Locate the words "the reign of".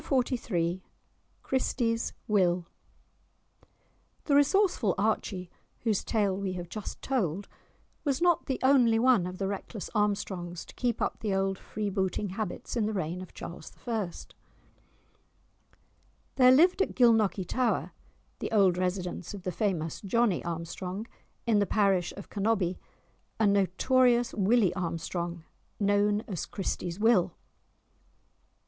12.87-13.35